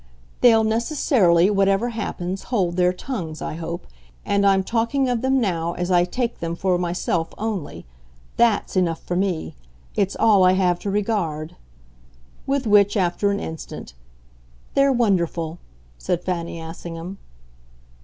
[0.39, 3.85] "They'll necessarily, whatever happens, hold their tongues, I hope,
[4.25, 7.85] and I'm talking of them now as I take them for myself only.
[8.37, 9.53] THAT'S enough for me
[9.95, 11.55] it's all I have to regard."
[12.47, 13.93] With which, after an instant,
[14.73, 15.59] "They're wonderful,"
[15.99, 17.19] said Fanny Assingham.